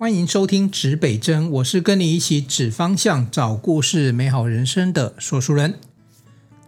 [0.00, 5.74] 欢迎收听指北针，我是跟你一起指方向、找故事、美好人生的说书人。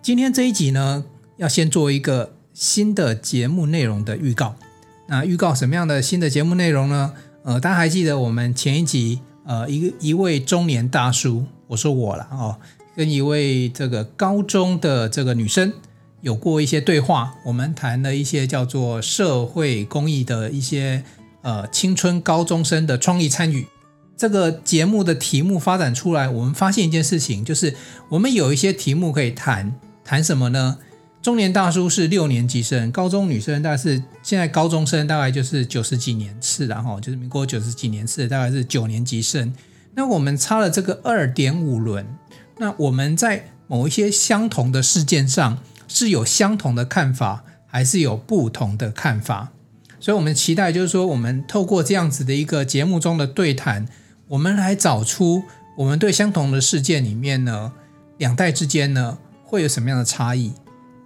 [0.03, 1.07] 今天这一集呢，
[1.39, 4.57] 要先做一个新的节目内容的预告。
[5.09, 7.15] 那预告什么样的新的节目内容呢？
[7.45, 12.59] 呃，大家还记得我们前一集，呃，一一位中年大叔，我说我了哦，
[12.95, 15.73] 跟一位这个高中的这个女生
[16.21, 21.03] 有过一些对话，我们谈了一些叫做社会公益的一些。
[21.43, 23.67] 呃，青春高中生的创意参与，
[24.17, 27.75] 这个节目的题目发展出来，我们发现一件事情，就是
[28.09, 29.75] 我们有一些题目可以谈，
[30.05, 30.79] 谈什么呢？
[31.21, 39.53] 中年大叔是六年级生，高中女生大概是现在高中生大概就是九十几年次，然后就是民国九十几年次，大概是九年级生。
[39.95, 42.07] 那我们差了这个二点五轮，
[42.59, 49.53] 那我们在某一些相同的事件上是有相同的看法，还是有不同的看法？
[50.03, 53.87] 所以，我们期待就是说，我们透过这样子的一个节目中的对谈，
[54.27, 55.45] 我们来找出
[55.79, 57.73] 我们对相同的事件里面呢，
[58.19, 60.55] 两代之间呢会有什么样的差异。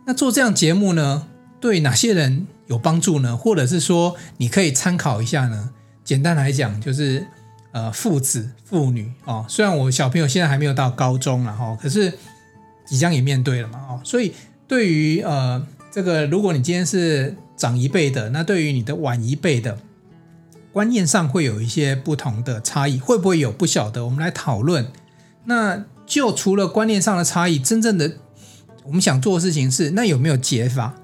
[0.06, 1.28] 那做这样节目呢，
[1.60, 3.36] 对哪些人有帮助呢？
[3.36, 5.72] 或者是说，你可以参考一下呢？
[6.02, 7.26] 简单来讲，就是
[7.72, 9.44] 呃，父子、父女哦。
[9.46, 12.10] 虽然我小朋友现在还没有到高中了哈，可是
[12.86, 14.00] 即将也面对了嘛哦。
[14.02, 14.32] 所以，
[14.66, 19.78] 对于呃这个，如果你今天是长一辈的，那对于你的晚一辈的
[20.72, 24.04] 观念上会有一些不同的差异，会不会有不晓得？
[24.04, 24.86] 我们来讨论。
[25.44, 28.12] 那就除了观念上的差异，真正的
[28.84, 30.94] 我们想做的事情是，那有没有解法？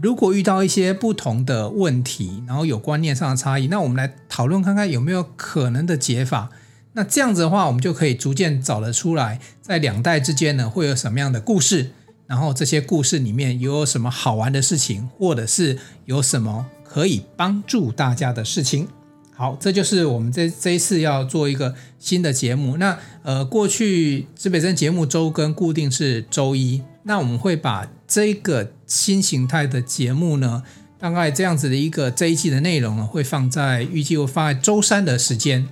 [0.00, 6.50] 如果遇到一些不同的问题，然后有观念上的差异，那我们来讨论看看有没有可能的解法。
[6.94, 11.92] 那这样子的话，我们就可以逐渐找得出来，在两代之间呢，会有什么样的故事。
[12.32, 18.88] 然后这些故事里面有什么好玩的事情，或者是有什么可以帮助大家的事情？
[19.34, 22.78] 好，这就是我们这这一次要做一个新的节目。
[22.78, 30.62] 那呃，过去指北针节目周更固定是周一，那我们会把这个新形态的节目呢，
[30.98, 35.68] 大概这样子的一个这一季的内容呢，会放在预计会放在周三的时间。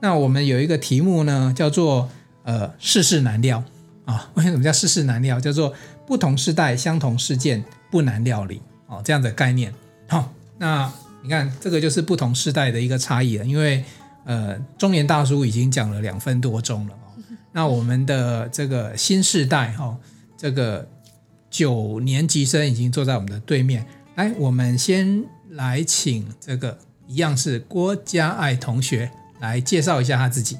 [0.00, 2.08] 那我们有一个题目呢，叫做
[2.42, 3.62] 呃世事难料
[4.04, 5.38] 啊， 为什么叫世事难料？
[5.38, 5.72] 叫做
[6.12, 9.72] 不同世代相同事件不难料理哦，这样的概念。
[10.06, 10.92] 好，那
[11.22, 13.44] 你看这个就是不同世代的一个差异了。
[13.46, 13.82] 因为
[14.26, 17.16] 呃，中年大叔已经讲了两分多钟了哦。
[17.52, 19.96] 那我们的这个新世代哈，
[20.36, 20.86] 这个
[21.48, 23.86] 九年级生已经坐在我们的对面。
[24.16, 30.58] 来，我们先来请这个一样是郭嘉爱同学来介绍一下他自己。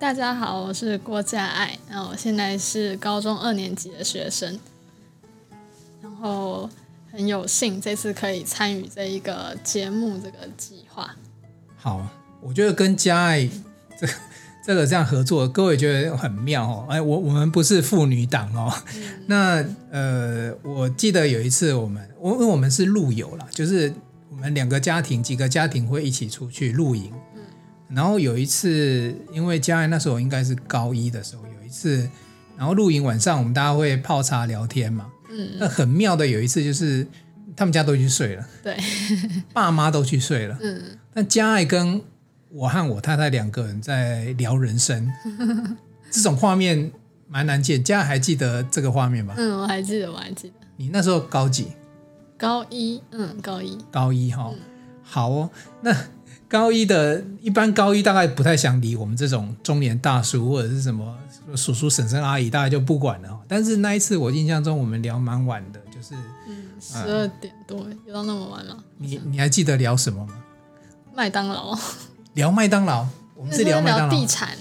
[0.00, 4.56] 大家好，我是郭嘉爱，然后我现在是高中二年级的学生，
[6.00, 6.70] 然后
[7.10, 11.16] 很有幸这次可以参与这一个节目这个计划。
[11.76, 12.06] 好，
[12.40, 13.50] 我觉得跟嘉爱
[14.00, 14.12] 这个、
[14.64, 16.86] 这个这样合作，各位觉得很妙哦。
[16.88, 18.72] 哎，我我们不是妇女党哦。
[18.94, 23.92] 嗯、那呃，我记得有一次我们，我因为我们是露友啦，就是
[24.30, 27.12] 我们两个家庭几个家庭会一起出去露营。
[27.90, 32.08] 然后有一次，因为嘉爱那时候应该是高一的时候，有一次，
[32.56, 35.06] 然后露营晚上我们大家会泡茶聊天嘛。
[35.30, 35.48] 嗯。
[35.58, 37.06] 那很妙的有一次就是，
[37.56, 38.46] 他们家都去睡了。
[38.62, 38.76] 对。
[39.54, 40.58] 爸妈都去睡了。
[40.60, 40.98] 嗯。
[41.14, 42.02] 但嘉爱跟
[42.50, 45.10] 我和我太太两个人在聊人生，
[46.10, 46.92] 这种画面
[47.26, 47.82] 蛮难见。
[47.82, 49.34] 嘉爱还记得这个画面吗？
[49.38, 50.54] 嗯，我还记得，我还记得。
[50.76, 51.68] 你那时候高几？
[52.36, 53.02] 高一。
[53.12, 53.78] 嗯，高一。
[53.90, 54.50] 高一哈。
[54.52, 54.58] 嗯。
[55.02, 55.50] 好哦，
[55.80, 55.96] 那。
[56.48, 61.14] 高一的，一般高一大概不太想理我们这种中年大叔或者是什么
[61.54, 63.38] 叔叔婶婶阿姨，大概就不管了。
[63.46, 66.14] 但是那一次我印象中我们聊蛮晚的，就是
[66.46, 68.82] 嗯十二点多，聊到那么晚吗？
[68.96, 70.34] 你你还记得聊什么吗？
[71.14, 71.78] 麦当劳。
[72.34, 73.04] 聊麦当劳，
[73.34, 74.14] 我们是聊麦当劳。
[74.14, 74.56] 地产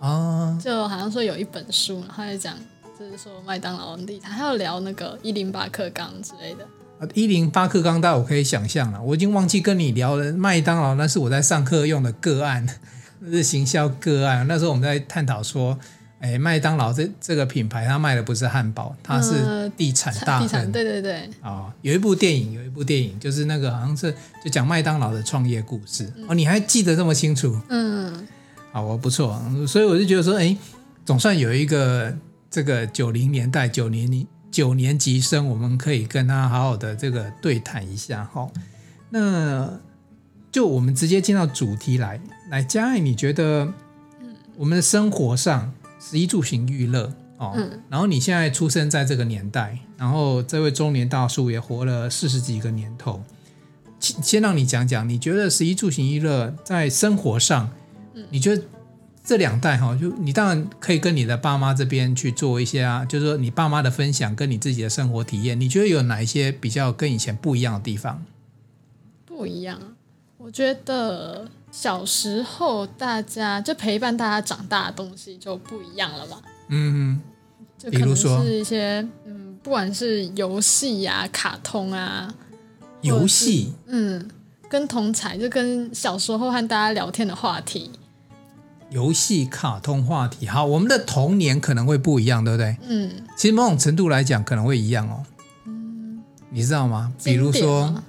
[0.00, 2.54] 啊，就好像说有一本书，然后在讲
[2.98, 6.66] 就是说麦当劳地产，还有聊那个一零八克钢之类的。
[7.14, 9.00] 一零八课纲，大我可以想象了。
[9.00, 12.66] 我已经忘记跟你聊了麦当劳，那是我在上课用的个案，
[13.20, 14.46] 那是行销个案。
[14.48, 15.78] 那时候我们在探讨说，
[16.20, 20.48] 哎，麦当劳这这个品牌，它卖的不是汉堡，它是地产大亨。
[20.60, 21.20] 呃、对对对。
[21.40, 24.12] 啊、哦，有一部电影，有一部电影，就是那个好像是
[24.44, 26.12] 就讲麦当劳的创业故事。
[26.16, 27.56] 嗯、哦，你还记得这么清楚？
[27.68, 28.26] 嗯。
[28.72, 29.40] 好，我不错。
[29.66, 30.56] 所以我就觉得说，哎，
[31.04, 32.14] 总算有一个
[32.50, 34.26] 这个九零年代九零。
[34.58, 38.50] 九年级生，我们可以跟他好好的这个对谈一下哈。
[39.10, 39.78] 那
[40.50, 42.20] 就我们直接进到主题来，
[42.50, 43.72] 来嘉爱，你觉得
[44.56, 47.56] 我们的生活上，十一住行娱乐哦，
[47.88, 53.22] 然后你现在出生在这个年代，然后这位中年大叔也活了四十几个年头，
[54.00, 57.70] 先让你讲讲，你觉得十一住行娱乐在生活上，
[58.14, 58.64] 嗯、你觉得
[59.28, 68.24] 这两代哈，就你当然可以跟你的爸妈这边去做一些啊，就是说你爸妈的分享跟你自己的生活体验，你觉得有哪一些比较跟以前不一样的地方？
[69.26, 69.78] 不一样，
[70.38, 76.40] 我觉得小时候大家就陪伴大家长大的东西就不一样了嘛。
[76.68, 77.20] 嗯，
[77.76, 82.34] 就可能是一些嗯，不管是游戏呀、卡通啊。
[83.02, 84.26] 游戏，嗯，
[84.70, 87.90] 跟同才就跟小时候和大家聊天的话题，
[88.90, 92.76] 游戏、卡通话题，好，我们的童年可能会不一样，对不对？
[92.88, 95.22] 嗯，其实某种程度来讲可能会一样哦。
[95.66, 97.12] 嗯，你知道吗？
[97.22, 98.02] 比如说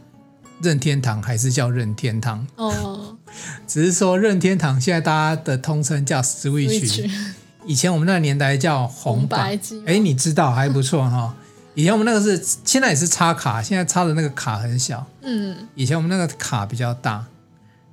[0.61, 2.47] 任天堂还是叫任天堂。
[2.55, 3.17] 哦，
[3.67, 7.09] 只是说任天堂现在大家的通称叫 Switch，,
[7.65, 9.57] 以前我们那个年代叫红白。
[9.57, 11.33] 机，哎，你知道还不错哈、哦。
[11.75, 15.05] 以前我们那个是，现在也是插卡，现在插的那个卡很小。
[15.21, 17.25] 嗯，以前我们那个卡比较大，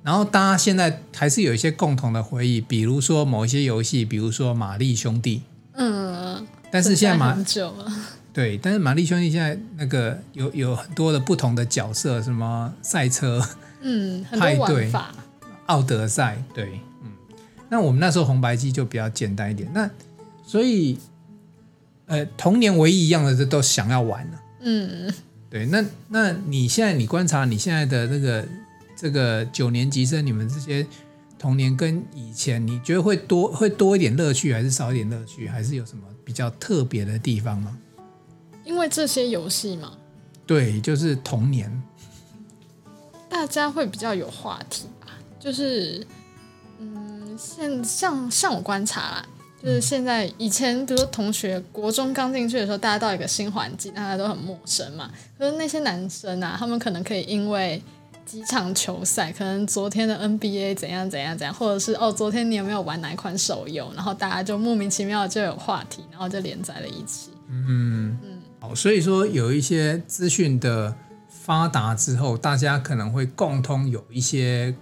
[0.07, 5.41] 然后大家现在还是有一些共同的回忆，比如说某一些游戏，比如说玛丽兄弟。
[5.73, 7.91] 嗯，但是现在玛很久了。
[8.31, 13.45] 对，但是玛丽兄弟现在那个有有很多的不同的角色，什么赛车，
[13.81, 14.89] 嗯，派对，
[15.65, 17.11] 奥德赛，对，嗯，
[17.67, 19.89] 那我们那时候红白机就比较简单一点，那
[20.45, 20.97] 所以。
[22.05, 24.39] 呃，童年唯一一样的，都想要玩了。
[24.61, 25.13] 嗯，
[25.49, 28.47] 对，那那你现在你观察你现在的那个
[28.99, 30.85] 这个九年级生，你们这些
[31.37, 37.77] 童年跟以前，你觉得会多会多一点乐趣，还是少一点乐趣，还是有什么比较特别的地方吗？
[38.65, 39.95] 因为这些游戏嘛，
[40.47, 41.71] 对，就是童年，
[43.29, 45.07] 大家会比较有话题吧。
[45.39, 46.05] 就是，
[46.79, 49.25] 嗯，现像像我观察啦。
[49.59, 55.11] 就是现在，以前比如说同学国中刚进去的时候，大家到一个新环境，大家都很陌生嘛。
[55.37, 57.81] 可是那些男生啊，他们可能可以因为
[58.27, 67.31] 几场球赛，可能昨天的 NBA 怎样怎样怎样，或者是哦，昨天你有没有玩哪一款手游，然后大家就莫名其妙就有话题，然后就连在了一起。
[67.49, 70.93] 嗯嗯，好，所以说有一些资讯的
[71.29, 74.75] 发达之后，大家可能会共通有一些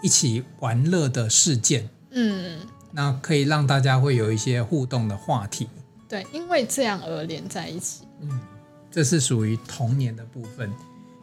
[0.00, 1.90] 一起玩乐的事件。
[2.12, 2.60] 嗯。
[2.92, 5.68] 那可以让大家会有一些互动的话题，
[6.08, 8.04] 对，因为这样而连在一起。
[8.20, 8.40] 嗯，
[8.88, 10.70] 这是属于童年的部分。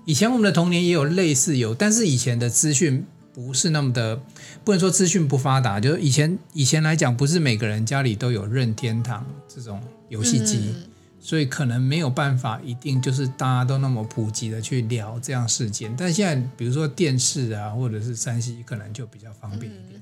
[0.06, 4.22] 以前我们的童年也有类似有，但是以前的资讯不是那么的，
[4.64, 10.84] 不能说资讯不发达，就是以前以前来讲，不是每个人家里都有任天堂这种游戏机，嗯，
[11.20, 15.94] 所以可能没有办法一定就是大家都那么普及的去聊这样事件。
[15.98, 19.94] 但现在比如说电视啊，或者是三 C，可能就比较方便一点。
[19.94, 20.02] 嗯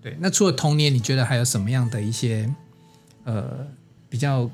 [0.00, 2.48] 对，那除了童年，你觉得还有什么样的一些
[3.24, 3.66] 呃
[4.08, 4.48] 比较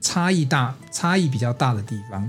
[0.00, 2.28] 差异大、差异比较大的地方？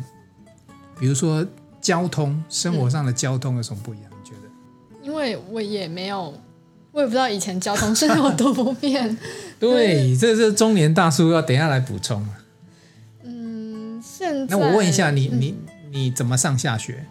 [1.00, 1.44] 比如说
[1.82, 4.12] 交通，生活上的交通有什么不一样？
[4.12, 5.06] 嗯、你觉得？
[5.06, 6.34] 因为我也没有，
[6.92, 9.18] 我也不知道以前交通是有多不便。
[9.60, 12.26] 对，这是中年大叔要等一下来补充。
[13.24, 15.56] 嗯，现在那我问一下你，你
[15.92, 17.06] 你怎么上下学？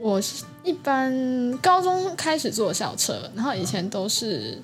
[0.00, 4.60] 我是一般高中开始坐校车，然后以前都是。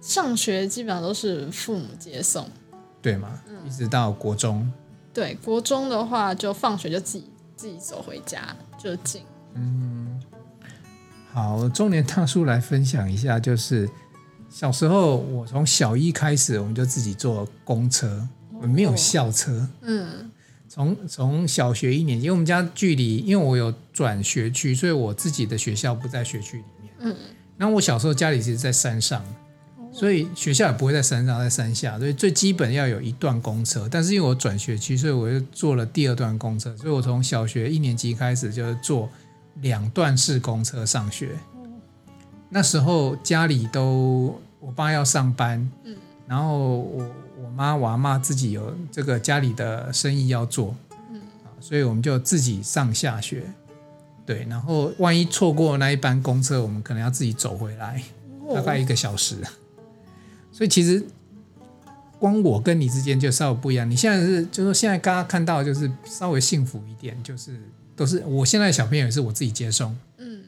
[0.00, 2.44] 上学基本上都是父母接送，
[3.00, 3.40] 对嘛？
[3.48, 4.68] 嗯，一直到国中。
[5.14, 8.40] 对，国中的话就放学就自己自己走回家，
[8.82, 9.22] 就近。
[9.54, 10.20] 嗯，
[11.32, 13.88] 好，中年大叔来分享一下，就是
[14.50, 19.52] 小时候我从小一开始我们就自己坐公车，我们没有校车。
[19.52, 20.30] 哦，嗯，
[20.68, 26.92] 从从小学一年级，因为我们家距离，因为我有转学区，所以我自己的学校不在学区里面。
[26.98, 27.16] 嗯，
[27.56, 29.24] 然后我小时候家里其实在山上。
[29.92, 33.86] 所以学校也不会在山上，在山下，所以最基本要有一段公车。
[33.90, 36.74] 但是因为我转学区，所以我又坐了第二段公车。
[36.78, 39.08] 所以我从小学一年级开始就是坐
[39.60, 41.36] 两段式公车上学。
[42.48, 45.70] 那时候家里都我爸要上班，
[46.26, 47.10] 然后我
[47.44, 50.74] 我妈我阿妈自己有这个家里的生意要做，
[51.60, 53.44] 所以我们就自己上下学。
[54.24, 58.02] 对，然后万一错过那一班公车，我们可能要自己走回来，
[58.54, 59.36] 大概一个小时。
[60.52, 61.02] 所以其实
[62.18, 63.90] 光我跟你之间就稍微不一样。
[63.90, 67.58] 你现在是，就是说现在刚刚看到就是稍微幸福一点，就是
[67.96, 69.96] 都是我现在小朋友也是我自己接送。
[70.18, 70.42] 嗯，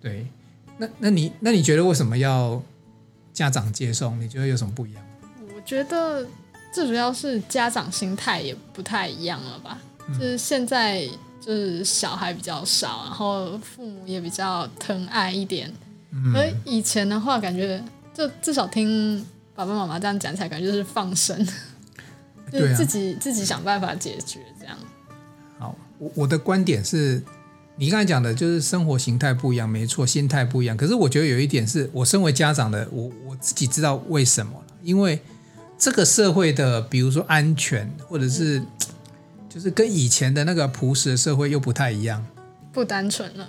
[0.00, 0.26] 对。
[0.76, 2.60] 那那你那你觉得为什么要
[3.32, 4.20] 家长接送？
[4.20, 5.02] 你觉得有什么不一样？
[5.56, 6.26] 我觉得
[6.72, 9.78] 最主要是家长心态也不太一样了吧。
[10.08, 11.08] 嗯，就是现在
[11.40, 15.72] 就是小孩比较少，然后父母也比较疼爱一点。
[16.10, 17.82] 嗯，而以前的话，感觉
[18.12, 19.24] 就至少听。
[19.54, 21.46] 爸爸妈妈这样讲起来，感觉就是放生，
[22.52, 24.76] 就是自己、啊、自己想办法解决这样。
[25.58, 27.22] 好，我我的观点是，
[27.76, 30.76] 你刚才讲的就是生活形态不一样，没错，心态不一样。
[30.76, 35.20] 可是我觉得有一点是我身为家长的，我我自己知道为什么了，因为
[35.78, 38.60] 这个社会的，比如说安全，或者是
[39.48, 42.26] 就是跟以前的那个朴实的社会又不太一样，
[42.72, 43.48] 不单纯了。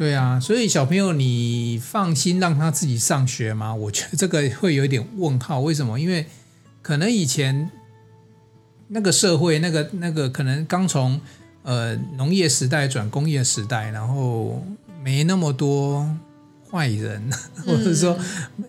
[0.00, 3.74] 对啊，所以小朋友，你放心让他自己上学吗？
[3.76, 5.60] 我觉得这个会有一点问号。
[5.60, 6.00] 为什么？
[6.00, 6.24] 因为
[6.80, 7.70] 可能以前
[8.88, 11.20] 那个社会，那个那个可能刚从。
[11.62, 14.64] 呃，农业时代转工业时代，然后
[15.04, 16.08] 没那么多
[16.70, 17.22] 坏人，
[17.56, 18.18] 嗯、 或者说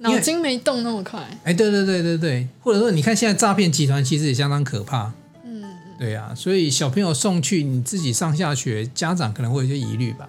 [0.01, 1.25] 脑筋没动那么快。
[1.45, 5.13] 哎，对对对对对，或者说你看现在诈骗集团其实也相当可怕。
[5.45, 5.63] 嗯，
[5.97, 10.27] 对、啊，所以小朋友送去你自己上下学，家长可能会有些疑虑吧。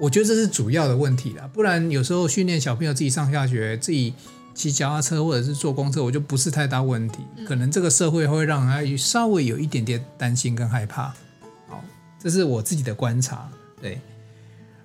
[0.00, 4.14] 我觉得这是主要的问题啦，不然有时候训练小朋友自己上下学，自己
[4.54, 7.18] 骑脚踏车或者是坐公车，我就不是太大问题。
[7.46, 11.14] 可能这个社会会让他稍微有一点点担心跟害怕。
[11.68, 11.84] 好
[12.18, 13.48] 这是我自己的观察，
[13.80, 14.00] 对。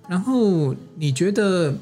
[0.08, 1.74] 然后你觉得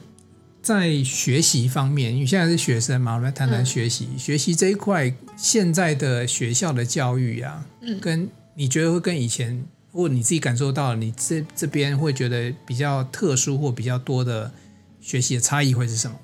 [0.62, 3.14] 在学习方面，你现在是学生嘛？
[3.14, 4.08] 我们来谈谈学习。
[4.12, 9.62] 嗯、学习这一块，现在的学校的教育啊，嗯，跟你觉得会跟以前，
[9.94, 14.50] 或你自己感受到，你这这边会觉得比较特殊或比较多的
[15.00, 16.16] 学习的差异会是什么？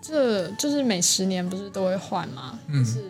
[0.00, 2.58] 这就是每十年不是都会换吗？
[2.68, 3.04] 嗯，就是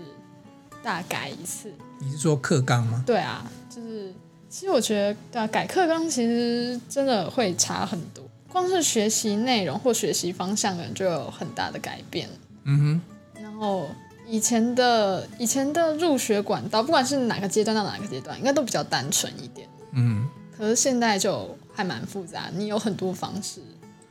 [0.82, 1.70] 大改一次。
[2.00, 3.04] 你是说课纲吗？
[3.06, 4.12] 对啊，就是。
[4.48, 8.24] 其实我觉得，改课纲其实真的会差很多。
[8.48, 12.26] 光是学习内容或学习方向，可能就有很大的改变。
[12.64, 13.42] 嗯哼。
[13.42, 13.86] 然后
[14.26, 19.68] 以前的以前的入学管道，不管是哪个阶段到哪个阶段，应该都比较单纯一点。
[19.96, 20.24] 嗯。
[20.56, 23.60] 可是现在就还蛮复杂，你有很多方式。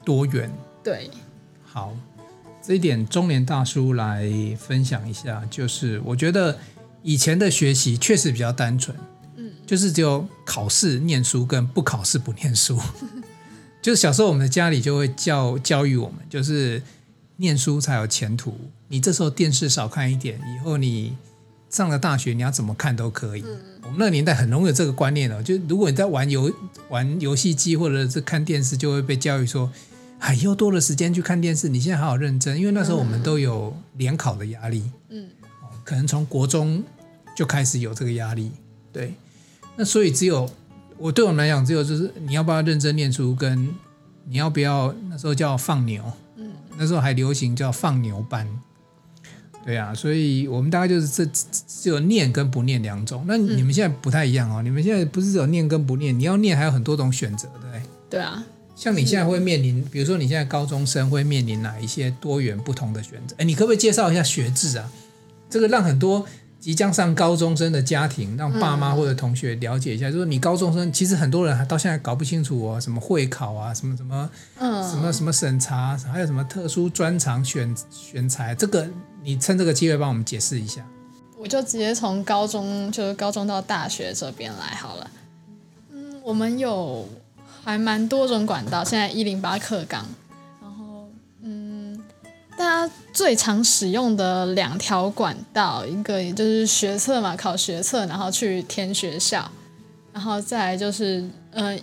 [0.04, 0.52] 多元。
[0.84, 1.10] 对。
[1.64, 1.96] 好，
[2.62, 6.60] 这一点中年大叔来分享一下，就是我觉得
[7.02, 8.96] 以前的学习确实比较单纯。
[9.66, 12.80] 就是只有考试念书跟不考试不念书，
[13.82, 16.80] 就是小时候我们的家里就会教教育我们，就是
[17.38, 18.56] 念书才有前途。
[18.90, 21.18] 你这时候电视少看一点，以后你
[21.72, 23.44] 上了大学你要怎么看都可以。
[23.86, 26.52] 我们那个年代很容易有这个观念哦，就如果你在玩游
[26.90, 29.72] 玩游戏机或者是看电视，就会被教育说，
[30.20, 35.28] 哎，又多了时间去看电视，你现在好好认真，因为那时候我们都有联考的压力，嗯，
[35.84, 36.84] 可能从国中
[37.36, 38.52] 就开始有这个压力，
[38.92, 39.14] 对。
[39.78, 40.50] 那所以只有
[40.98, 43.70] 我对我们来讲，只有就是你要不要认真念书，跟
[44.28, 46.04] 你要不要那时候叫放牛，
[46.38, 48.48] 嗯，那时候还流行叫放牛班，
[49.66, 51.26] 对啊，所以我们大概就是这
[51.68, 53.26] 只有念跟不念两种。
[53.28, 57.82] 那你们现在不太一样哦，你们现在不是只有念跟不念，你要念还有很多种选择，对不对？
[58.12, 58.46] 对啊，
[58.76, 63.36] 像你现在会面临，比如说你现在高中生会面临哪一些多元不同的选择？
[63.40, 64.92] 哎，你可不可以介绍一下学制啊？
[65.50, 66.26] 这个让很多。
[66.58, 78.90] 即将上高中生的家庭，让爸妈或者同学了解一下，嗯、就是你高中生，其实很多人还到现在搞不清楚哦，什么会考啊，什么什么，嗯，什么什么审查，还有什么特殊专长选选材，这个
[79.26, 80.86] 你趁这个机会帮我们解释一下。
[81.38, 85.12] 我就直接从高中，就是高中到大学这边来好了。
[85.92, 87.08] 嗯，我们有
[87.64, 90.06] 还蛮多种管道，现在一零八课纲。
[90.62, 91.10] 然后
[91.42, 92.00] 嗯
[92.56, 99.52] 大家最常使用的两条管道，一个也就是学测嘛，考学测，然后去填学校，
[100.14, 101.78] 然后再来就是呃，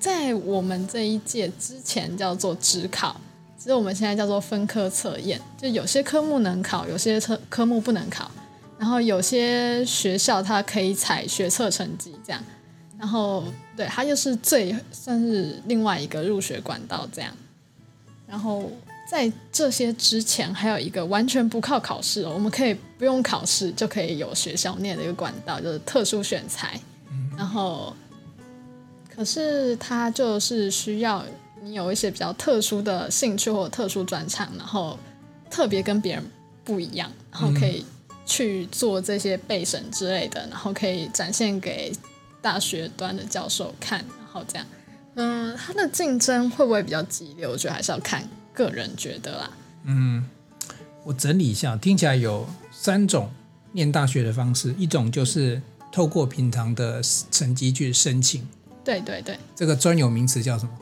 [0.00, 3.20] 在我们这一届之前叫做职考，
[3.68, 8.30] 其实我们现在叫做分科测验，就有些科目能考，有些科科目不能考，
[8.78, 12.42] 然后有些学校它可以采学测成绩这样，
[12.98, 13.44] 然后
[13.76, 17.30] 对，它就是最算是另外一个入学管道这样，
[18.26, 18.72] 然后。
[19.10, 26.78] 在这些之前，还有一个完全不靠考试，我们可以不用考试就可以有学校念的一个管道，就是特殊选才。
[27.34, 27.96] 然后，
[29.08, 31.24] 可是它就是需要
[31.68, 34.98] 你有一些比较特殊的兴趣或者特殊专长，然后
[35.50, 36.30] 特别跟别人
[36.64, 37.84] 不一样，然后可以
[38.24, 41.92] 去做这些备审之类的，然后可以展现给
[42.40, 44.66] 大学端的教授看，然后这样。
[45.16, 47.46] 嗯，它的竞争会不会比较激烈？
[47.46, 48.26] 我觉得还是要看。
[48.54, 49.50] 个人觉得啦，
[49.84, 50.28] 嗯，
[51.04, 53.30] 我整理一下，听起来有三种
[53.70, 58.44] 念大学的方式，一种就是透过平常的成绩去申请，
[58.84, 60.72] 对对对，这个专有名词叫什么？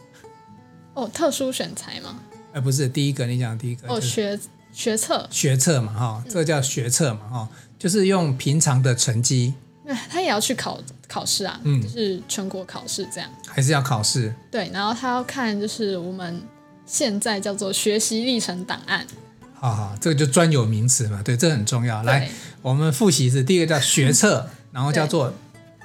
[0.96, 2.18] 哦，特殊选材吗？
[2.52, 4.38] 哎，不是，第一个你讲第一个，哦，学
[4.72, 7.48] 学测，学测嘛，哈，这个叫学测嘛，哈，
[7.78, 9.54] 就是用平常的成绩，
[10.10, 14.34] 他也要去考考试啊，嗯，就是全国考试这样，还是要考试？
[14.50, 16.42] 对，然后他要看就是我们。
[16.88, 19.04] 现在叫做学习历程档案，
[19.54, 22.00] 好好，这个就专有名词嘛，对，这很重要。
[22.04, 22.30] 来，
[22.62, 25.34] 我们复习是第一个叫学测， 然后叫做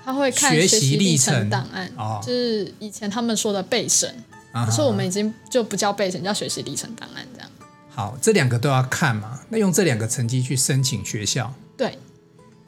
[0.06, 4.14] 他会看学习历程档案，哦，就是以前他们说的备审，
[4.52, 7.50] 啊、可是我们已经就不叫备审，叫学习历程档案这样。
[7.90, 9.40] 好，这两个都要看嘛？
[9.50, 11.98] 那用这两个成绩去申请学校，对。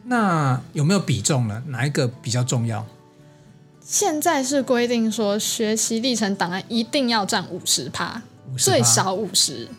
[0.06, 1.64] 那有没有比重呢？
[1.68, 2.86] 哪一个比较重要？
[3.80, 8.22] 现在是规定说，学习历程档案一定要占五十趴，
[8.58, 9.70] 最少五十。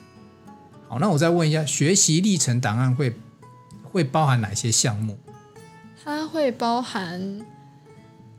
[0.88, 3.14] 好，那我再问一下，学习历程档案会
[3.82, 5.18] 会包含哪些项目？
[6.02, 7.40] 它会包含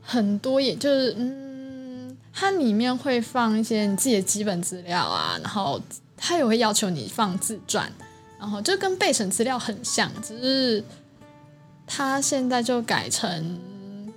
[0.02, 1.45] 很多，也就是嗯，
[2.38, 5.80] 它里面会放一些你自己的基本资料啊，然后
[6.18, 7.90] 它也会要求你放自传，
[8.38, 10.84] 然后就跟备审资料很像，只是
[11.86, 13.58] 它现在就改成。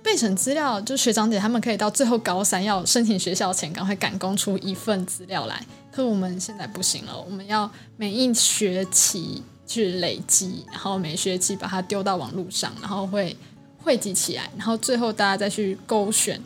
[0.02, 5.62] 备审资料，就学长姐他们可以到最后高三要申请学校前，赶快赶工出一份资料来。
[5.92, 13.36] 可我们现在不行了，我们要每一学期去累积，然后每学期把它丢到网络上，然后会
[13.76, 16.40] 汇集起来，然后最后大家再去勾选，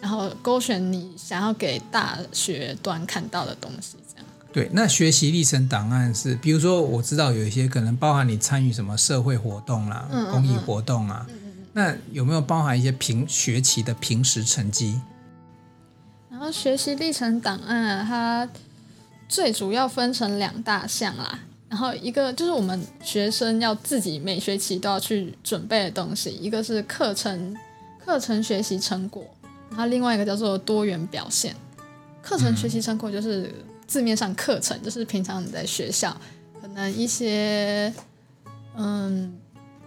[0.00, 3.96] 然后勾选你想要给大学端看到的东西。
[4.12, 4.26] 这样。
[4.52, 11.26] 对，那学习历程档案是，比如说我知道有一些可能包含你参与什么社会活动啦、嗯嗯嗯公益活动啊。
[11.28, 11.34] 嗯
[11.72, 14.98] 那有没有包含一些平学期的平时成绩？
[16.30, 18.48] 然后学习历程档案，啊它
[19.28, 21.38] 最主要分成两大项啦。
[21.68, 27.54] 然后一个就是我们学生要自己每学期都要去准备的东西，一个是课程
[28.02, 29.22] 课程学习成果，
[29.70, 31.54] 然后另外一个叫做多元表现。
[32.22, 33.54] 课程学习成果就是
[33.86, 36.16] 字面上课程，就是平常你在学校
[36.60, 37.92] 可能一些
[38.76, 39.38] 嗯。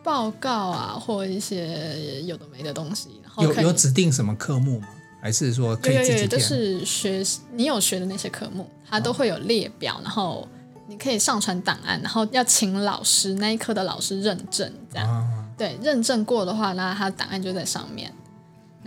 [0.02, 4.88] 报告啊，或一些有的没的东西，然后有有指定什么科目吗？
[5.22, 6.30] 还是说可以自己填？
[6.30, 7.22] 就是学
[7.54, 10.48] 你有学的那些科目，它都会有列表，哦、然后
[10.88, 18.12] 你可以上传档案，然后要请老师那一科的老师认证，这样、哦、对认证过的话，那他档案就在上面。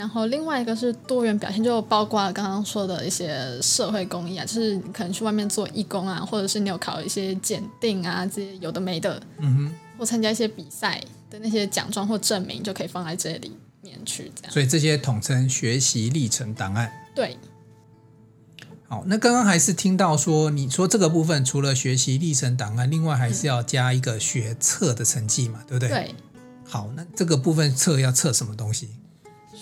[0.03, 9.23] 然后另外一个是多元表现，就包括刚刚说的一些社会公益啊，就是你可能去外面做义工啊，或者是你有考一些检定啊，这些有的没的。
[9.39, 9.75] 嗯哼。
[9.97, 14.53] 或参加一些比赛的那些奖状或证明，就可以放在这里面去，这样。
[14.53, 16.91] 所以这些统称学习历程档案。
[17.15, 17.37] 对。
[18.89, 25.89] 好，那刚刚还是听到说，你说这个部分除了学习历程档案，另外还是要加一个学测的成绩嘛，对不对？
[25.89, 26.15] 对。
[26.65, 28.89] 好，那这个部分测要测什么东西？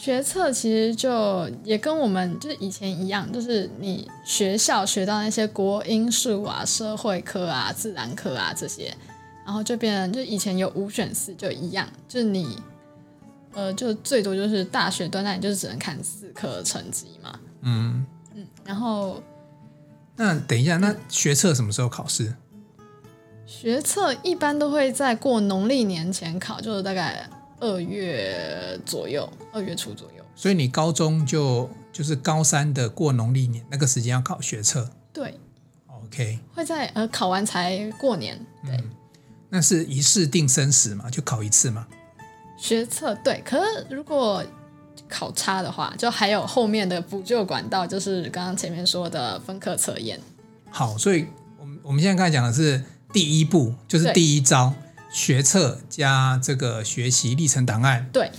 [0.00, 8.96] 学测其实就也跟我们就是以前一样，就是你学校学到那些国英数啊、社会科啊、自然科啊这些。
[9.44, 12.56] 然后就变成，就以前有五选四就一样，就是你，
[13.52, 17.38] 呃，就最多就是大学端，那你就是只能看四科成绩嘛。
[17.60, 18.46] 嗯嗯。
[18.64, 19.22] 然后，
[20.16, 22.34] 那等一下，那学测什么时候考试？
[23.44, 27.28] 学测一般都会在过农历年前考，就是大概
[27.60, 30.24] 二月左右，二月初左右。
[30.34, 34.90] 所以你高中就就是高三的过农历年那个时间要考学测。
[35.12, 35.38] 对。
[35.86, 36.38] OK。
[36.54, 38.38] 会在呃考完才过年。
[38.64, 38.74] 对。
[38.76, 38.90] 嗯
[39.52, 41.84] 那是一试定生死嘛，就考一次嘛。
[42.56, 44.44] 学测对，可是如果
[45.08, 50.20] 考差的话，就还有后面的补救管道，就是刚刚前面说的分科测验。
[50.70, 51.26] 好，所以
[51.58, 52.80] 我们我们现在刚才讲的是
[53.12, 54.72] 第一步，就是第一招，
[55.12, 58.08] 学测加这个学习历程档案。
[58.12, 58.30] 对。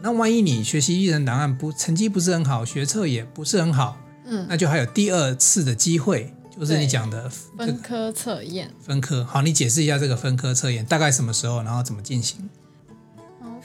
[0.00, 6.32] 那万一你学习历程档案不成绩不是很好，学测也不是很好，嗯，那就还有第二次的机会。
[6.58, 12.50] 就是你讲的分科测验，分科好，你解释一下这个分科测验大概什么时候，然后怎么进行？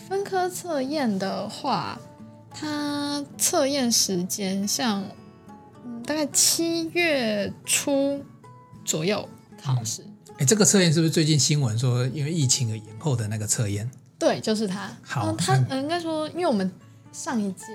[0.07, 1.99] 分科测验的话，
[2.51, 5.03] 它测验时间像
[6.05, 8.23] 大概七月初
[8.85, 9.27] 左右
[9.59, 10.05] 考试。
[10.45, 13.89] 这个测验是不是最近新闻说因为疫情而延后的那个测验？
[14.19, 14.89] 对，就是它。
[15.01, 16.71] 好，它嗯，应该说，因为我们
[17.11, 17.65] 上一届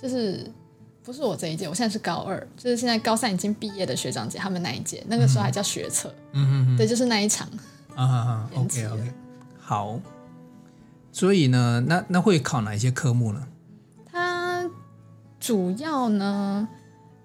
[0.00, 0.50] 就是。
[1.04, 7.48] 不是我这一届，我现在是高二，就是现在高三已经毕业的学长姐他们那一届，那个时候还叫学测，嗯嗯嗯，对，就是那一场
[7.94, 9.12] 啊啊啊，OK OK，
[9.58, 9.98] 好，
[11.10, 13.42] 所以呢，那那会考哪一些科目呢？
[14.12, 14.68] 它
[15.40, 16.68] 主要呢，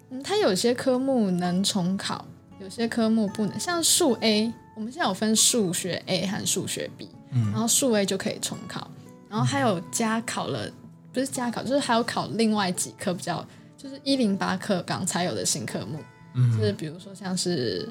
[0.08, 2.24] 嗯，它有些科目能重考，
[2.58, 8.90] 有些科目不能，像数 A，我们现在有分数学 A 和数学 B，嗯，然后数 A 就可以重考，
[9.28, 10.70] 然后还有加考了，
[11.12, 13.46] 不是加考，就是还有考另外几科比较。
[13.76, 15.98] 就是一零八课纲才有的新科目，
[16.32, 17.86] 嗯，就是比如说像是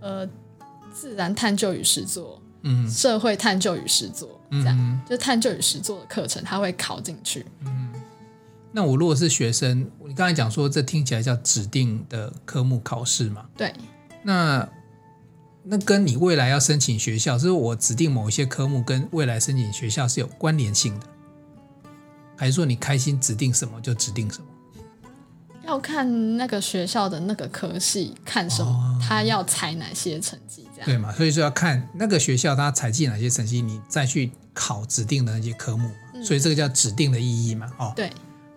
[0.00, 0.28] 呃
[0.92, 7.46] 自然探究与实作，嗯，社会探究与实作，这样，嗯，就探究与实作的课程，它会考进去。
[7.64, 7.92] 嗯，
[8.72, 13.46] 那我如果是学生，你刚才讲说这听起来叫指定的科目考试嘛？
[13.56, 13.72] 对。
[14.24, 14.68] 那
[15.62, 21.06] 那跟你未来要申请学校，就是我指定某一些科目跟未来申请学校是有关联性的。
[22.36, 24.46] 还是说你开心指定什么就指定什么？
[25.62, 31.12] 要看那个学校的那个科系看什么，哦、他要采哪些成绩，这样对嘛？
[31.12, 35.90] 所以说要看那个学校他采集哪些成绩，你再去考指定的那些科目。
[36.14, 37.70] 嗯、所以这个叫指定的意义嘛？
[37.78, 38.10] 哦，对。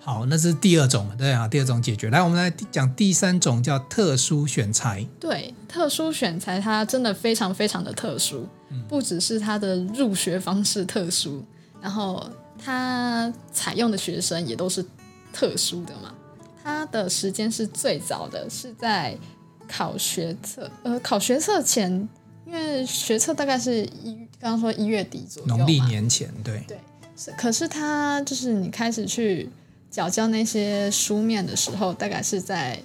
[0.05, 2.09] 好，那是第二种，对啊，第二种解决。
[2.09, 5.07] 来，我们来讲第三种，叫特殊选材。
[5.17, 11.41] 对，特殊选材，它真的非常非常的特殊，嗯、不只是它的入学方式特殊，
[11.81, 12.29] 然后
[12.61, 14.85] 它采用的学生也都是
[15.31, 16.13] 特殊的嘛。
[16.61, 19.17] 它的时间是最早的，是在
[19.69, 21.89] 考学测，呃，考学测前，
[22.45, 26.77] 因为学测大概是一，刚刚说一月底左右，农历年前，对对。
[27.15, 29.49] 是，可是它就是你开始去。
[29.93, 32.81] 缴交那些书面的时候，大概是在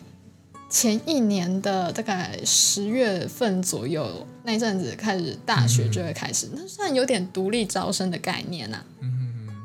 [0.68, 8.85] 前一年的大概十月份左右那阵子开始，大学就会开始，那算有点独立招生的概念呐、啊。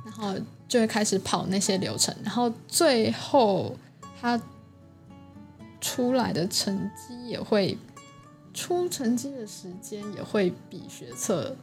[0.05, 3.75] 然后就会开始跑那些流程，然后最后
[4.21, 4.41] 他
[5.81, 7.77] 出来的成绩也会
[8.53, 11.53] 出成绩的时间也会比学测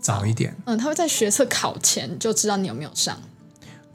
[0.00, 0.56] 早一点。
[0.64, 3.22] 嗯，他会在学测考前就知道你有没有上，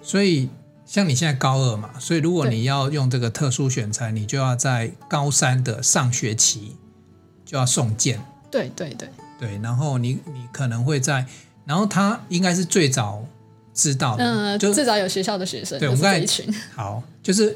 [0.02, 0.50] 所以。
[0.84, 6.76] 像你现在高二嘛，所以如果你要用这个特殊选材，你就要在高三的上学期
[7.46, 8.22] 就要送件。
[8.52, 9.08] 对对对
[9.40, 11.26] 对，然后你你可能会在，
[11.64, 13.26] 然后他应该是最早
[13.74, 15.80] 知道的，嗯，就最早有学校的学生。
[15.80, 17.56] 对，我们一群 好，就是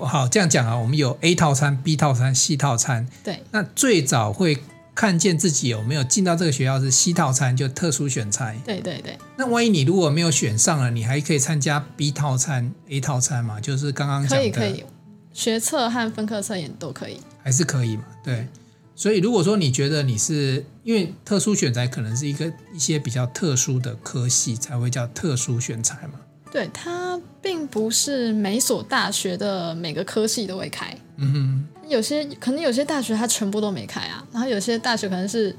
[0.00, 3.06] 好这样讲啊，我们有 A 套餐、B 套餐、C 套餐。
[3.22, 4.60] 对，那最早会。
[4.94, 8.58] 看见自己有没有进到这个学校是 C 套餐，就特殊选材。
[8.64, 9.18] 对对对。
[9.36, 13.60] 那万一你如果没有选上了，你还可以参加 B 套餐、A 套餐嘛？
[13.60, 14.36] 就是刚刚讲的。
[14.36, 14.84] 可以可以，
[15.32, 17.18] 学测和分科测验都可以。
[17.42, 18.04] 还是可以嘛？
[18.22, 18.46] 对。
[18.94, 26.20] 所以如果说你觉得你是因为特殊选材，可能是一个一些比较特殊的科系才会叫特殊选材嘛？
[26.52, 30.94] 对，它并不是每所大学的每个科系都会开。
[31.16, 31.61] 嗯哼。
[31.92, 35.54] 有些可能有些大学它全部都没开啊，然后有些大学可能是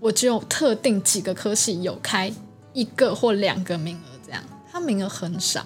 [0.00, 2.30] 我只有特定几个科系有开
[2.72, 5.64] 一个或两个名额这样，它名额很少。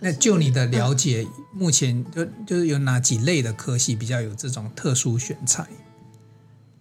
[0.00, 5.66] 那就你的了解，嗯、目前就就是有哪几类的科系比较有这种特殊选材？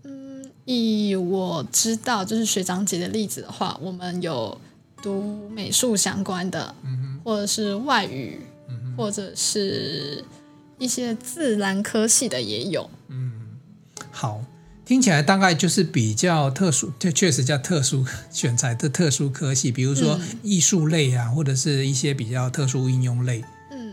[0.04, 4.60] 嗯，以我知道就是学长姐的例子的话，我们有
[5.02, 10.24] 读美术相关的，嗯、或者是外语，嗯、或者是。
[10.78, 13.32] 一些自然科系的也有，嗯，
[14.12, 14.44] 好，
[14.86, 23.44] 听起来大概就是比较特殊，这确实叫特殊选材的特殊科系，比如说艺术类啊，或者是一些比较特殊应用类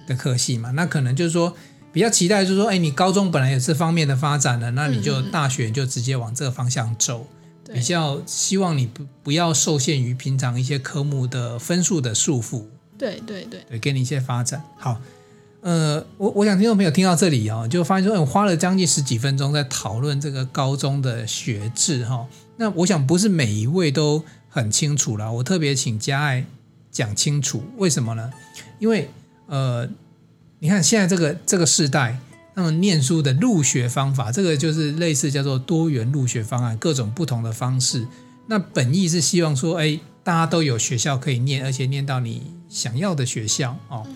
[0.07, 0.73] 的科系嘛。
[0.73, 1.57] 那可能就是说
[1.93, 7.27] 比较期待，就是说，哎，你高中本来有这方面的发展的，那你就大学就直接往这个方向走，
[7.73, 12.67] 比较希望你不不要受限于平常一些科目的分数的束缚，
[12.99, 15.01] 对对对，对，给你一些发展，好。
[15.65, 22.27] 呃，我我想听众朋友听到这里、哦，就发现说，我花了将近十几分钟在讨论这个高中的学制哈、
[22.59, 26.45] 那我想不是每一位都很清楚了，我特别请嘉爱
[26.91, 28.31] 讲清楚，为什么呢？
[28.79, 29.09] 因为
[29.47, 29.89] 呃，
[30.59, 32.19] 你看现在这个这个世代，
[32.53, 38.07] 那么念书的入学方法，这个就是类似叫做多元入学方案，各种不同的方式。
[38.49, 44.07] 那本意是希望说，哎，大家都有学校可以念，而且念到你想要的学校哦。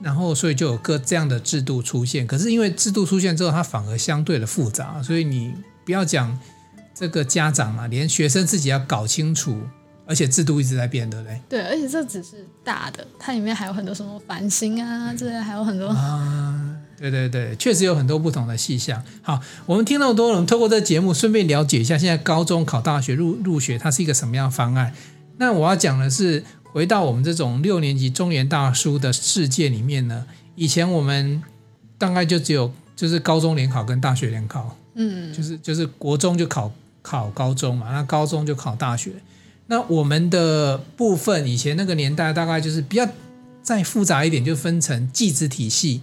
[0.00, 2.26] 然后，所以就有个这样的制度出现。
[2.26, 5.52] 可是因为制度出现之后，它反而相对的复杂，所以你
[5.84, 6.38] 不要讲
[6.94, 9.60] 这个家长嘛，连学生自己要搞清楚，
[10.06, 11.60] 而且制度一直在变，的嘞对？
[11.60, 16.76] 对，而且这只是大的，它里面还有很多什么繁星啊，这些还有很多啊。
[16.96, 19.02] 对对对，确实有很多不同的细项。
[19.22, 24.92] 好，我们听那么多，我们透过这个节目顺便了解一下，现在高中考大学入入学，它是一个什么样的方案？
[25.38, 26.44] 那我要讲的是。
[26.72, 31.42] 回到我们这种六年级中原大叔的世界里面呢，以前我们
[31.96, 39.12] 大概就只有就是高中联考跟大学联考，嗯，就是就是国中就考考高中嘛，那高中就考大学。
[39.66, 43.08] 那我们的部分以前那个年代大概就是比较
[43.62, 46.02] 再复杂一点，就分成技职体系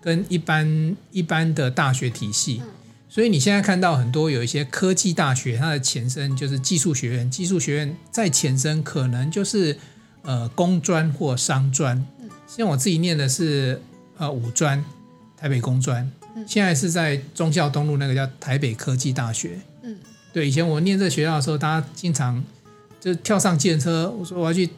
[0.00, 2.60] 跟一般一般的大学体系。
[3.08, 9.78] 所以你现在看到很多有一些科技大学，它的前身就是技术学院，技术学院再前身可能就是。
[10.22, 12.06] 呃，工专或商专，
[12.46, 13.80] 像我自己念的是
[14.18, 14.84] 呃五专，
[15.36, 16.10] 台北工专，
[16.46, 19.58] 现在是在忠孝东路那个叫台北科技大学。
[19.82, 19.96] 嗯，
[20.32, 22.44] 对，以前我念这个学校的时候，大家经常
[23.00, 24.68] 就跳上计程车，我说我要去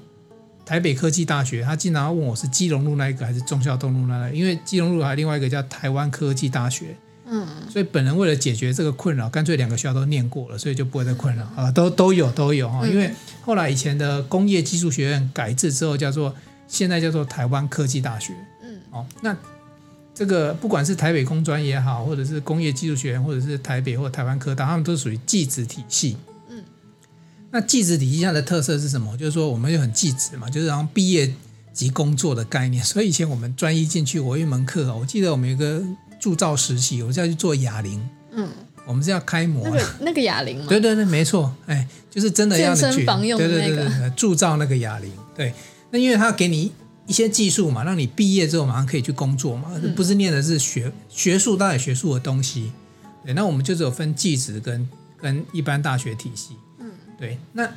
[0.65, 6.97] 台北科技大学，他经常问我是基隆路那一个还是忠孝东路那一个，因为基隆路还有另外一个叫台湾科技大学。
[7.35, 12.87] 嗯，所以本人为了解决这个困扰，干脆两个学校都念过了，所以就不会再困扰啊，都都有都有哈。
[12.87, 16.35] 因为后来以前的工业技术学院改制之后，叫做
[16.69, 18.35] 现在叫做台湾科技大学。
[18.63, 19.35] 嗯，哦，那
[20.15, 26.19] 这个不管是台北工专也好，或者是工业技术学院，或者是台北或台湾科大，他们都属于技职体系。
[26.51, 26.63] 嗯，
[27.51, 29.17] 那技职体系下的特色是什么？
[29.17, 31.33] 就是说我们就很技职嘛，就是然后毕业
[31.73, 32.85] 及工作的概念。
[32.85, 35.83] 所以以前我们专一进去，我一门课，我记得我们有一个
[36.23, 38.01] 铸造实习，我们是要去做哑铃。
[38.31, 38.49] 嗯。
[38.85, 40.67] 我们是要开模，那个 那个哑铃吗？
[40.69, 45.09] 对对对，没错，哎，就是真的要健身房用的那个，对对对对，铸造那个哑铃。
[45.37, 45.55] 对，
[45.91, 46.73] 那因为他给你
[47.07, 52.73] 一些技术嘛，让你毕业之后马上可以去工作嘛，嗯、不是念的是学学术，当然学术的东西。
[53.25, 56.57] 对，那我们就只有分技职跟跟一般大学体系。
[56.81, 57.71] 嗯，对，那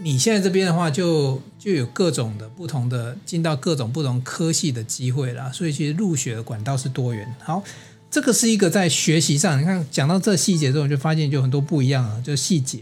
[0.00, 7.34] 你现在这边的话就，就就有各种的不同的进到各种不同科系的机会啦，所以其实入学的管道是多元。
[7.42, 7.64] 好。
[8.12, 12.80] 这个是一个在学习上，你看讲到这细节之后，就发现就很多不一样啊，就细节。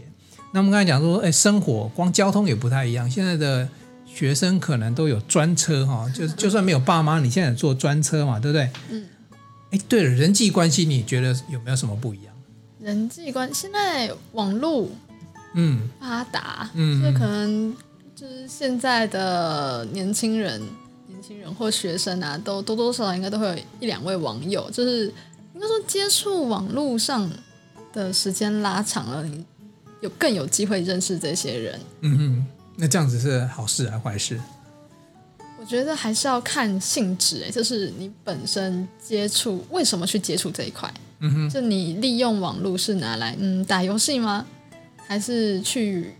[0.51, 3.09] 那我们刚才讲说，哎，生活光交通也不太一样。
[3.09, 3.65] 现在的
[4.05, 8.69] 学生可能都有专车哈，就就算没有爸妈，你现在坐专车嘛，对不对？
[8.89, 9.05] 嗯。
[9.69, 12.33] 哎，对了，人际关系你觉得有没有什么不一样？
[12.81, 14.89] 人际关系现在网络
[15.53, 17.73] 嗯发达，嗯，所以可能
[18.13, 20.61] 就是现在的年轻人。
[21.31, 25.05] 新人或学生啊，都多多少少应该都会有一两位网友，就是
[25.53, 27.29] 应该说接触网络上
[27.93, 29.45] 的时间拉长了，你
[30.01, 31.79] 有更有机会认识这些人。
[32.01, 34.37] 嗯哼，那这样子是好事还是坏事？
[35.57, 40.93] 我觉得还是要看性质，哎，就是你本身接触为什么去接触这一块？
[41.19, 44.45] 嗯哼，就你利用网络是拿来嗯打游戏吗？
[45.07, 46.13] 还是去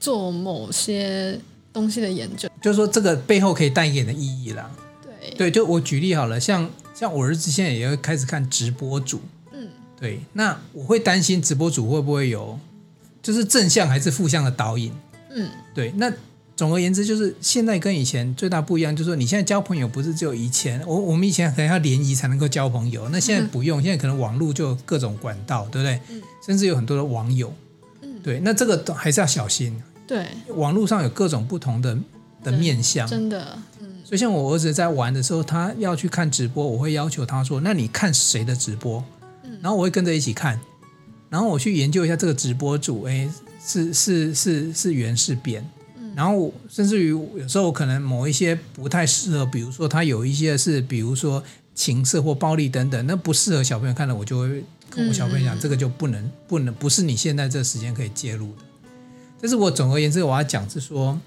[0.00, 1.38] 做某些？
[1.76, 4.70] 东西的研究，就是说这个背后可以带给你的意义啦。
[5.20, 5.34] 对。
[5.36, 9.20] 对，就我举例好了，像像我儿子现在也会开始看直播主，
[9.52, 9.68] 嗯，
[10.00, 12.58] 对，那我会担心直播主会不会有，
[13.22, 14.90] 就是正向还是负向的导引，
[15.28, 15.92] 嗯，对。
[15.96, 16.10] 那
[16.56, 26.00] 总而言之，就是现在跟以前最大不一样，就是说你现在交朋友不是只有以前，我我们以前可能要联谊才能够交朋友，那现在不用，嗯、现在可能网络就有各种管道，对不对？
[26.08, 27.52] 嗯，甚至有很多的网友，
[28.00, 29.82] 嗯，对，那这个都还是要小心。
[30.06, 31.98] 对，网络上有各种不同的
[32.44, 39.02] 的面相，真的，嗯，所以像我儿子在玩的时候，他要去看直播，我会要求他说：“那你看谁的直播？”
[39.42, 40.60] 嗯，然后我会跟着一起看，
[41.28, 43.28] 然后我去研究一下这个直播主，哎，
[43.64, 51.42] 是是是是圆是扁，嗯，然后甚至于有时候可能某一些不太适合，比如说他有一些是，比如说
[51.74, 58.62] 情色或暴力等等，那不适合小朋友看的，我就会跟我小朋友讲，嗯，这个就不能不能不是你现在这个时间可以介入的。
[59.40, 61.18] 但是我总而言之，我要讲是说，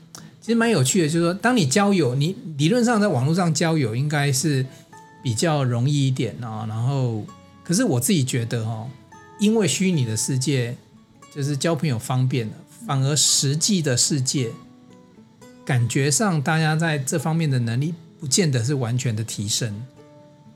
[0.41, 4.65] 其实蛮有趣的，就是说，当你交友，你理论上在网络上交友应该是
[5.21, 6.65] 比较容易一点啊。
[6.67, 7.23] 然后，
[7.63, 8.89] 可是我自己觉得哈，
[9.39, 10.75] 因为虚拟的世界
[11.33, 12.53] 就是交朋友方便了，
[12.87, 14.51] 反而实际的世界
[15.63, 19.85] 感觉上大家在这方面的能力不见得是完全的提升。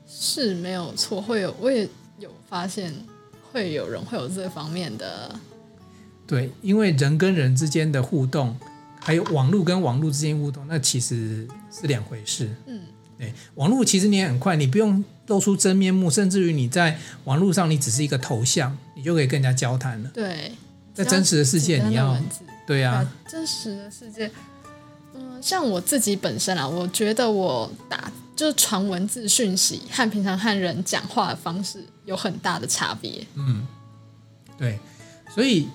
[0.08, 1.88] 是没有错，会有我也
[2.18, 2.92] 有发现，
[3.52, 5.38] 会有人会有这方面的。
[6.26, 8.56] 对，因为人跟人之间的互动，
[8.98, 12.48] 还有网络跟网络之间互动，那其实是两回事。
[12.66, 12.80] 嗯，
[13.18, 20.10] 对，网络其实你也很快，你不用露出真面目，甚至于你在网络上你只是一个头像，你就可以跟人家交谈了。
[20.14, 20.52] 对，
[20.94, 22.18] 在真实的世界你要，
[22.66, 24.30] 对呀，真实的世界，
[25.14, 33.26] 嗯，像我自己本身啊，我觉得我打就是传文字讯息和平常和人讲话的方式有很大的差别。
[33.34, 33.66] 嗯，
[34.56, 34.78] 对，
[35.34, 35.68] 所以。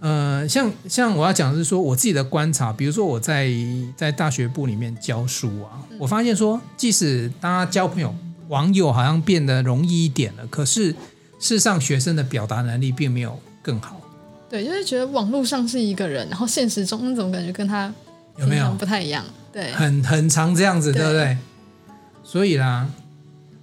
[0.00, 3.50] 呃，像像我要讲的是说我自己的观察，比如说我在
[3.96, 8.14] 在大学部里面教书啊，我发现说，即使大家交朋友、
[8.48, 10.96] 网友好像变得容易一点了，可是事
[11.40, 14.00] 实上学生的表达能力并没有更好。
[14.48, 17.92] 对，就是觉得网络上是一个人，然后现实中怎么感觉跟他
[18.38, 19.24] 有没有不太一样？
[19.52, 21.36] 对，很很常这样子，对不对？
[22.22, 22.88] 所以啦。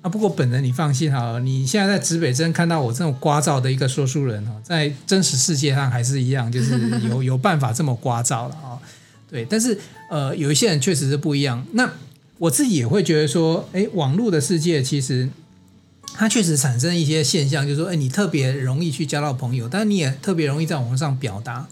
[0.06, 8.78] 啊，不过本人你放心哈，你现在在指北针看到我这种聒噪的一个说书人哈，在真实世界上还是一样，就是有 有办法这么聒噪了啊。
[9.28, 9.76] 对，但是
[10.12, 11.66] 呃，有一些人确实是不一样。
[11.72, 11.92] 那
[12.38, 15.28] 我自己也会觉得说，哎，网络的世界其实
[16.14, 21.66] 它确实产生一些现象，就是说，哎，你特别容易去交到朋友，但是你也特别容易在网络上表达。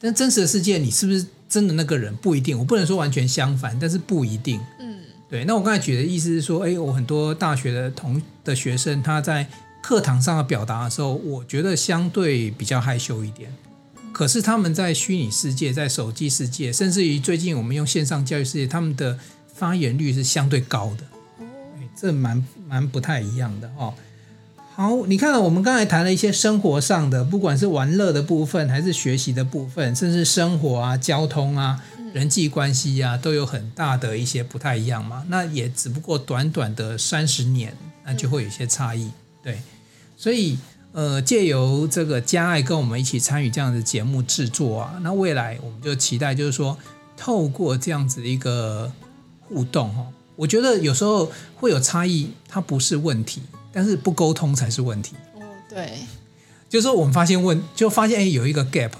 [0.00, 2.58] 但真实的世界，你是不是真的那个人不一定？
[2.58, 4.58] 我不能说完全相反，但是不一定。
[5.36, 9.46] 对，那我刚才举的意思是说，哎，我很多大学的同的学生，他在
[9.82, 13.54] 课堂上的表达的时候，我觉得相对比较害羞一点。
[14.14, 19.18] 可是他们在虚拟世界、在手机世界，甚至于最近我们用线上教育世界，他们的
[19.52, 21.04] 发言率是相对高的。
[21.94, 23.92] 这蛮蛮不太一样的哦。
[24.74, 31.84] 好，你看，我们刚才谈了一些生活上的，不管是玩乐的部分，还是学习的部分，甚至生活啊、交通啊。
[32.16, 35.22] 人际关系呀、啊，都有很大的一些不太一样嘛。
[35.28, 37.76] 那也只不过短短的三十年，
[38.06, 39.10] 那就会有些差异。
[39.42, 39.60] 对，
[40.16, 40.56] 所以
[40.92, 46.78] 呃，借由这个加爱跟我们一起参与这样的节目制作啊，那未来我们就期待就是说，
[47.18, 48.90] 透过这样子的一个
[49.46, 55.16] 互动哦，我觉得有时候会有差异，它不是问题，但是不沟通才是问题。
[55.34, 55.98] 哦，对，
[56.70, 58.92] 就是说我们发现问，就发现哎有一个 gap。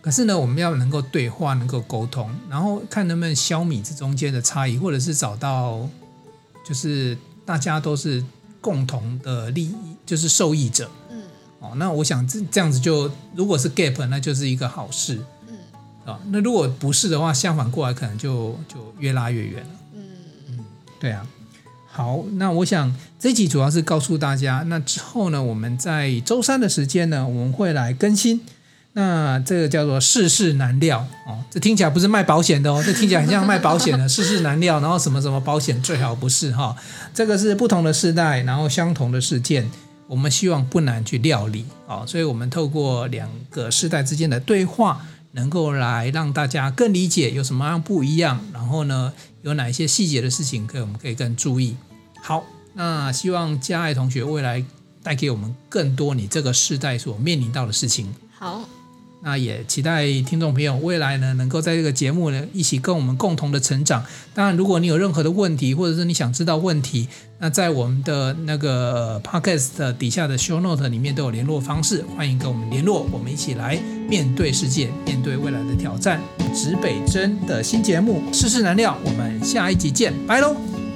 [0.00, 5.88] 可是呢，我们要能够对话，能够沟通，然后看能不能消弭这中间的差异，或者是找到
[6.64, 8.24] 就是大家都是
[8.60, 9.74] 共同的利益，
[10.06, 10.88] 就是受益者。
[11.10, 11.22] 嗯，
[11.58, 15.18] 哦，那我想这这样子就如果是 gap，那就是一个好事。
[15.48, 15.56] 嗯，
[16.06, 19.70] 啊，那如果不是的话，相反过来可能就就越拉越远了。
[19.94, 20.02] 嗯
[20.50, 20.58] 嗯，
[21.00, 21.26] 对啊。
[21.90, 28.40] 好，那我想这集主要是告诉大家，那之后呢，我们在周三的时间呢，我们会来更新。
[28.94, 36.76] 那这个叫做世事难料哦，这听起来不是卖保险的哦，这听起来很像卖保险的 世事难料，然后什么什么保险最好不是哈、哦，
[37.14, 39.70] 这个是不同的世代，然后相同的事件，
[40.08, 51.76] 我们希望不难去料理哦，所以我们透过两个世代之间的对话，能够来让大家更理解有什么样不一样，然后呢，有哪一些细节的事情可以我们可以更注意。
[52.20, 54.64] 好，那希望嘉爱同学未来
[55.04, 58.12] 带给我们更多你这个世代所面临到的事情。
[58.36, 58.68] 好。
[59.20, 64.04] 那也期待听众朋友未来呢，能够在这个节目呢一起跟我们共同的成长。
[64.32, 67.08] 当然，如果你有任何的问题，或者是你想知道问题，
[67.40, 73.76] 那在我们的那个 podcast 底下的 show note 里面都有联络方式，欢迎跟我们联络，我们一起来
[74.08, 76.20] 面对世界，面对未来的挑战。
[76.54, 80.87] 指北针的新节目世事难料，我们下一集见，拜喽。